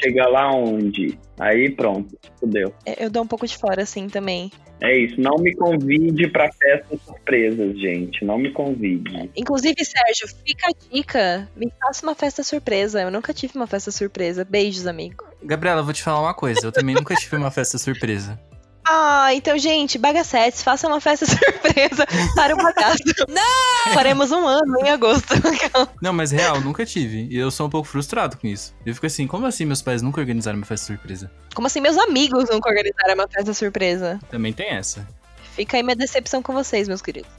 [0.00, 1.18] chega lá onde?
[1.38, 2.72] Aí pronto, fudeu.
[2.98, 4.50] Eu dou um pouco de fora, assim, também.
[4.82, 8.24] É isso, não me convide pra festas surpresas, gente.
[8.24, 9.30] Não me convide.
[9.36, 11.48] Inclusive, Sérgio, fica a dica.
[11.56, 13.00] Me faça uma festa surpresa.
[13.00, 14.44] Eu nunca tive uma festa surpresa.
[14.44, 15.24] Beijos, amigo.
[15.40, 16.60] Gabriela, eu vou te falar uma coisa.
[16.64, 18.36] Eu também nunca tive uma festa surpresa.
[18.84, 22.98] Ah, então, gente, Bagacetes, faça uma festa surpresa para o bagaço.
[23.28, 23.94] Não!
[23.94, 25.34] Faremos um ano em agosto.
[26.02, 27.28] Não, mas real, nunca tive.
[27.30, 28.74] E eu sou um pouco frustrado com isso.
[28.84, 31.30] Eu fico assim, como assim meus pais nunca organizaram uma festa surpresa?
[31.54, 34.18] Como assim meus amigos nunca organizaram uma festa surpresa?
[34.30, 35.06] Também tem essa.
[35.54, 37.30] Fica aí minha decepção com vocês, meus queridos.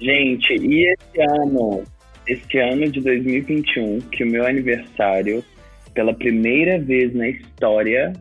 [0.00, 1.84] Gente, e esse ano,
[2.26, 5.44] este ano de 2021, que o meu aniversário,
[5.94, 8.12] pela primeira vez na história,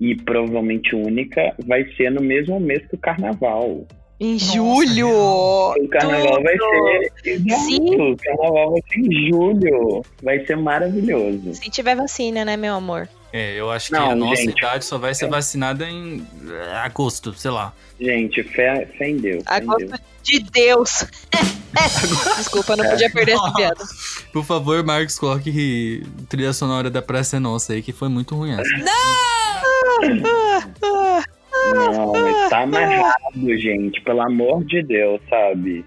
[0.00, 3.86] e provavelmente única, vai ser no mesmo mês que o carnaval.
[4.18, 5.08] Em Nossa, julho!
[5.08, 7.12] O carnaval vai Tudo!
[7.22, 7.30] ser.
[7.30, 8.00] Exato, Sim.
[8.12, 10.02] O carnaval vai ser em julho.
[10.22, 11.54] Vai ser maravilhoso.
[11.54, 13.08] Se tiver vacina, né, meu amor?
[13.32, 14.58] É, eu acho que Não, a nossa gente.
[14.58, 17.72] idade só vai ser vacinada em eh, agosto, sei lá.
[18.00, 19.42] Gente, fé, fé em Deus.
[19.42, 20.00] em Agosto Deus.
[20.24, 21.06] de Deus!
[22.36, 23.84] Desculpa, não podia perder essa piada.
[24.32, 28.50] Por favor, Marcos, coloque trilha sonora da Praça é Nossa aí, que foi muito ruim
[28.52, 28.62] essa.
[28.78, 29.39] Não,
[31.72, 34.00] mas tá amarrado, gente.
[34.02, 35.84] Pelo amor de Deus, sabe?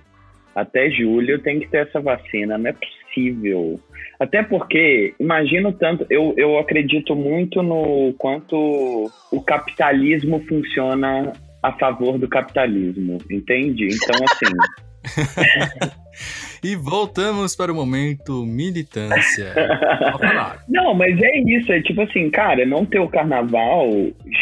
[0.56, 2.58] Até julho tem que ter essa vacina.
[2.58, 3.80] Não é possível.
[4.20, 12.18] Até porque, imagino tanto, eu, eu acredito muito no quanto o capitalismo funciona a favor
[12.18, 13.88] do capitalismo, entende?
[13.88, 14.54] Então, assim,
[16.64, 19.54] E voltamos para o momento militância.
[20.70, 21.74] Não, mas é isso.
[21.74, 23.90] É tipo assim, cara, não ter o carnaval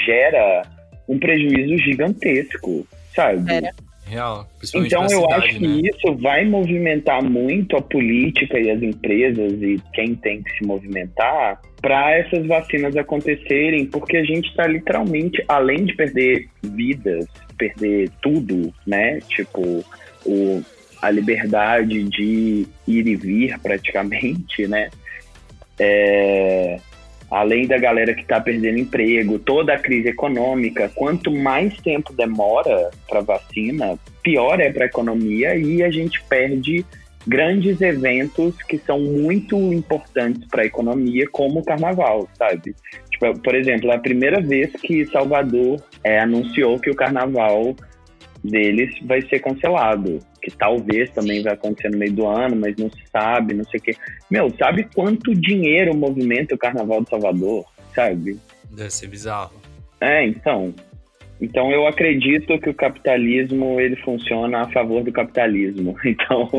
[0.06, 0.62] gera
[1.10, 3.52] um prejuízo gigantesco, sabe?
[3.52, 3.72] Gera.
[4.06, 4.46] Real.
[4.76, 5.82] Então eu cidade, acho que né?
[5.86, 11.62] isso vai movimentar muito a política e as empresas e quem tem que se movimentar
[11.82, 17.26] para essas vacinas acontecerem, porque a gente está literalmente, além de perder vidas,
[17.58, 19.20] perder tudo, né?
[19.30, 19.84] Tipo,
[20.26, 20.62] o,
[21.02, 24.90] a liberdade de ir e vir praticamente, né?
[25.80, 26.80] É,
[27.30, 32.92] além da galera que está perdendo emprego, toda a crise econômica, quanto mais tempo demora
[33.08, 36.86] para vacina, pior é para a economia e a gente perde
[37.26, 42.76] grandes eventos que são muito importantes para a economia, como o carnaval, sabe?
[43.12, 47.76] Tipo, por exemplo, é a primeira vez que Salvador é, anunciou que o carnaval
[48.44, 52.90] deles vai ser cancelado, que talvez também vai acontecer no meio do ano, mas não
[52.90, 53.96] se sabe, não sei o quê.
[54.30, 58.40] Meu, sabe quanto dinheiro movimenta o Carnaval de Salvador, sabe?
[58.70, 59.54] Deve ser bizarro.
[60.00, 60.74] É, então.
[61.40, 65.96] Então eu acredito que o capitalismo ele funciona a favor do capitalismo.
[66.06, 66.50] Então,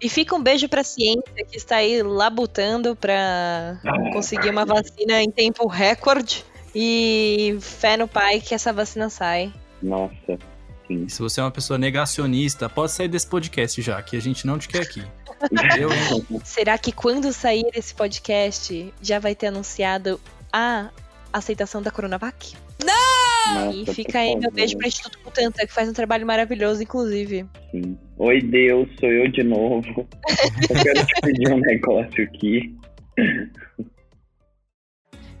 [0.00, 3.78] E fica um beijo pra ciência que está aí labutando pra
[4.12, 6.44] conseguir uma vacina em tempo recorde.
[6.74, 9.52] E fé no pai que essa vacina sai.
[9.82, 10.38] nossa,
[10.86, 11.08] sim.
[11.08, 14.58] Se você é uma pessoa negacionista, pode sair desse podcast já, que a gente não
[14.58, 15.02] te quer aqui.
[15.78, 16.26] Eu, hein?
[16.44, 20.20] Será que quando sair esse podcast já vai ter anunciado
[20.52, 20.90] a
[21.32, 22.54] aceitação da Coronavac?
[22.84, 27.44] Nossa, e fica aí meu beijo pra Instituto Butantan, que faz um trabalho maravilhoso, inclusive.
[27.70, 27.98] sim.
[28.18, 30.06] Oi, Deus, sou eu de novo.
[30.70, 32.76] Eu quero te pedir um negócio aqui.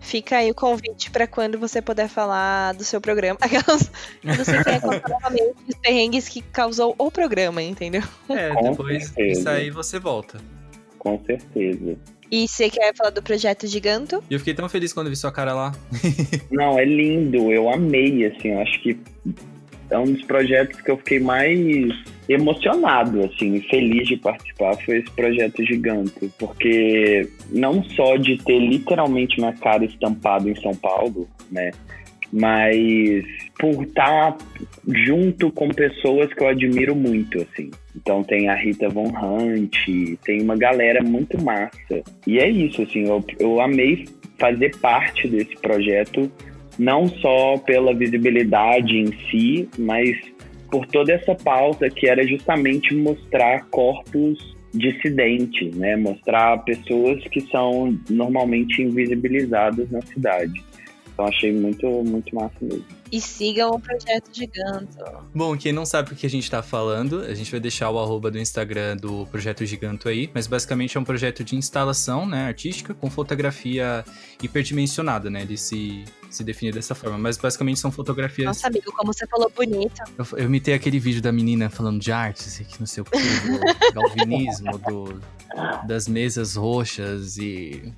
[0.02, 3.38] Fica aí o convite para quando você puder falar do seu programa.
[3.40, 3.90] Aquelas.
[4.22, 8.02] Você quer contar novamente os perrengues que causou o programa, entendeu?
[8.28, 9.28] É, Com depois certeza.
[9.28, 10.40] disso aí você volta.
[10.98, 11.96] Com certeza.
[12.30, 14.22] E você quer falar do projeto Giganto?
[14.28, 15.72] E eu fiquei tão feliz quando vi sua cara lá.
[16.50, 18.98] Não, é lindo, eu amei, assim, eu acho que
[19.90, 21.58] é um dos projetos que eu fiquei mais
[22.28, 29.38] emocionado, assim, feliz de participar foi esse projeto gigante, porque não só de ter literalmente
[29.38, 31.70] minha cara estampado em São Paulo, né,
[32.32, 33.24] mas
[33.58, 34.36] por estar
[34.88, 37.70] junto com pessoas que eu admiro muito, assim.
[37.94, 39.76] Então tem a Rita Von Hunt,
[40.24, 42.02] tem uma galera muito massa.
[42.26, 44.06] E é isso, assim, eu, eu amei
[44.38, 46.32] fazer parte desse projeto,
[46.78, 50.16] não só pela visibilidade em si, mas
[50.72, 55.96] por toda essa pauta que era justamente mostrar corpos dissidentes, né?
[55.96, 60.64] Mostrar pessoas que são normalmente invisibilizadas na cidade.
[61.12, 63.01] Então achei muito, muito massa mesmo.
[63.12, 65.04] E sigam o projeto Giganto.
[65.34, 67.98] Bom, quem não sabe o que a gente tá falando, a gente vai deixar o
[67.98, 72.46] arroba do Instagram do Projeto Giganto aí, mas basicamente é um projeto de instalação, né,
[72.46, 74.02] artística, com fotografia
[74.42, 78.46] hiperdimensionada, né, ele se, se define dessa forma, mas basicamente são fotografias...
[78.46, 80.02] Nossa, amigo, como você falou bonito.
[80.16, 83.18] Eu, eu imitei aquele vídeo da menina falando de artes, que não sei o que,
[83.18, 83.60] do
[83.92, 85.20] galvinismo, do,
[85.86, 87.92] das mesas roxas e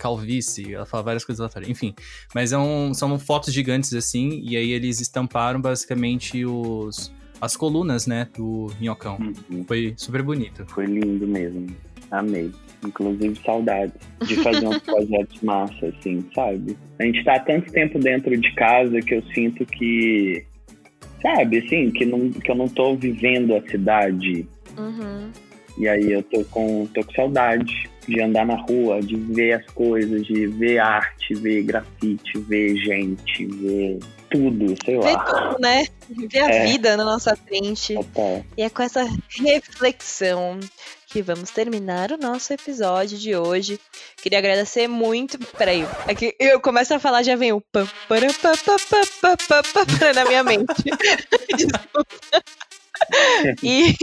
[0.00, 1.94] calvície, ela fala várias coisas aleatórias, enfim.
[2.34, 8.06] Mas é um, são fotos gigantes assim, e aí eles estamparam basicamente os, as colunas,
[8.06, 9.18] né, do minhocão.
[9.18, 9.64] Uhum.
[9.64, 10.64] Foi super bonito.
[10.68, 11.66] Foi lindo mesmo.
[12.10, 12.50] Amei.
[12.84, 13.94] Inclusive, saudades
[14.26, 16.76] de fazer uns projetos massa, assim, sabe?
[16.98, 20.44] A gente tá há tanto tempo dentro de casa que eu sinto que,
[21.20, 24.48] sabe, assim, que, não, que eu não tô vivendo a cidade.
[24.78, 25.30] Uhum.
[25.78, 29.66] E aí eu tô com, tô com saudade de andar na rua, de ver as
[29.72, 33.98] coisas, de ver arte, ver grafite, ver gente, ver
[34.30, 35.24] tudo, sei Ver lá.
[35.24, 35.86] tudo, né?
[36.08, 36.66] Ver a É.
[36.66, 37.94] vida na nossa frente.
[37.94, 38.44] Total.
[38.56, 40.58] E é com essa reflexão
[41.06, 43.80] que vamos terminar o nosso episódio de hoje.
[44.22, 45.38] Queria agradecer muito.
[45.56, 48.52] Peraí, é que eu começo a falar, já vem o pam, pá, pá,
[49.20, 50.66] pá, pá, pá, na minha mente.
[51.56, 52.06] Desculpa.
[53.62, 53.94] E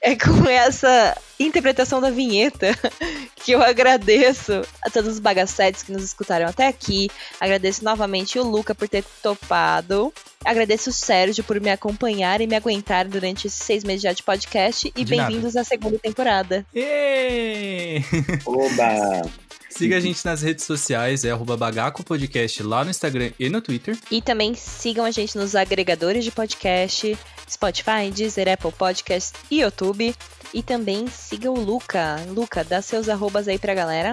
[0.00, 2.76] é com essa interpretação da vinheta
[3.36, 7.10] que eu agradeço a todos os bagacetes que nos escutaram até aqui.
[7.40, 10.12] Agradeço novamente o Luca por ter topado.
[10.44, 14.22] Agradeço o Sérgio por me acompanhar e me aguentar durante esses seis meses já de
[14.22, 14.92] podcast.
[14.96, 16.64] E bem-vindos à segunda temporada.
[16.74, 18.02] Êêêê!
[18.46, 19.22] Oba!
[19.70, 23.62] Siga a gente nas redes sociais, é arroba Bagaco Podcast lá no Instagram e no
[23.62, 23.96] Twitter.
[24.10, 27.16] E também sigam a gente nos agregadores de podcast,
[27.50, 30.14] Spotify, Deezer, Apple Podcast e YouTube.
[30.52, 32.16] E também siga o Luca.
[32.28, 34.12] Luca, dá seus arrobas aí pra galera.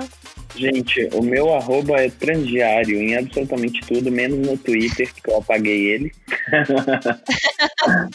[0.55, 5.88] Gente, o meu arroba é transdiário em absolutamente tudo, menos no Twitter, que eu apaguei
[5.88, 6.11] ele.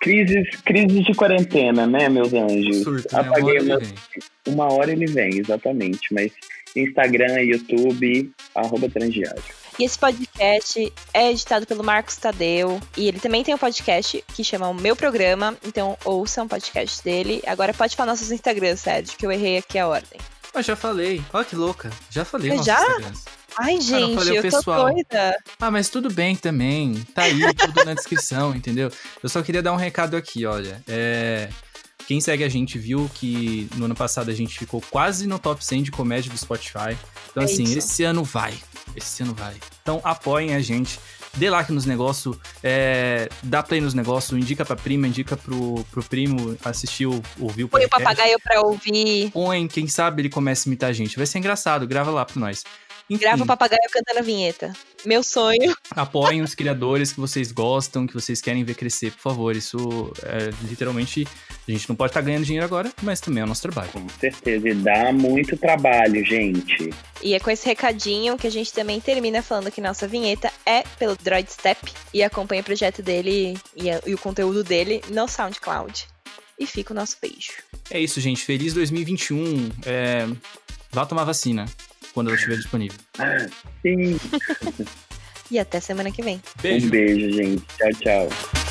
[0.00, 2.82] crises, crises de quarentena, né, meus anjos?
[2.82, 3.20] Surto, né?
[3.20, 4.54] Uma Apaguei hora o meu ele vem.
[4.54, 6.14] Uma hora ele vem, exatamente.
[6.14, 6.32] Mas
[6.76, 9.42] Instagram, YouTube, arroba transdiário.
[9.78, 12.80] E esse podcast é editado pelo Marcos Tadeu.
[12.96, 15.56] E ele também tem um podcast que chama O Meu Programa.
[15.64, 17.42] Então ouçam o podcast dele.
[17.46, 20.18] Agora pode falar nossos Instagrams, Sérgio, que eu errei aqui a ordem.
[20.54, 21.22] Ah, já falei.
[21.32, 21.90] Olha que louca.
[22.10, 22.80] Já falei Eu nossos já?
[22.80, 23.24] Instagrams.
[23.58, 25.36] Ai, gente, falei o eu tô doida.
[25.60, 26.94] Ah, mas tudo bem também.
[27.14, 28.90] Tá aí tudo na descrição, entendeu?
[29.22, 30.82] Eu só queria dar um recado aqui, olha.
[30.88, 31.48] É...
[32.06, 35.62] Quem segue a gente viu que no ano passado a gente ficou quase no top
[35.64, 36.96] 100 de comédia do Spotify.
[37.30, 37.78] Então, É assim, isso.
[37.78, 38.54] esse ano vai.
[38.96, 39.54] Esse ano vai.
[39.82, 40.98] Então, apoiem a gente.
[41.36, 46.02] Dê like nos negócios, é, dá play nos negócios, indica pra prima, indica pro, pro
[46.02, 47.90] primo assistir, ouvir o Põe o podcast.
[47.90, 49.30] papagaio pra ouvir.
[49.32, 51.14] Põe, quem sabe ele começa a imitar a gente.
[51.18, 52.64] Vai ser engraçado, grava lá pra nós.
[53.08, 54.72] Enfim, Grava o papagaio cantando a vinheta.
[55.04, 55.76] Meu sonho.
[55.92, 59.54] apoiem os criadores que vocês gostam, que vocês querem ver crescer, por favor.
[59.54, 61.26] Isso é literalmente.
[61.68, 63.90] A gente não pode estar ganhando dinheiro agora, mas também é o nosso trabalho.
[63.92, 64.68] Com certeza.
[64.68, 66.90] E dá muito trabalho, gente.
[67.22, 70.82] E é com esse recadinho que a gente também termina falando que nossa vinheta é
[70.98, 71.80] pelo Droid Step
[72.12, 76.06] e acompanha o projeto dele e, a- e o conteúdo dele no SoundCloud.
[76.58, 77.52] E fica o nosso beijo.
[77.90, 78.42] É isso, gente.
[78.44, 79.70] Feliz 2021.
[79.84, 80.26] É...
[80.90, 81.66] Vá tomar vacina
[82.16, 82.98] quando ela estiver disponível.
[83.82, 84.18] Sim.
[85.48, 86.42] E até semana que vem.
[86.60, 86.88] Beijo.
[86.88, 87.64] Um beijo, gente.
[87.78, 88.65] Tchau, tchau.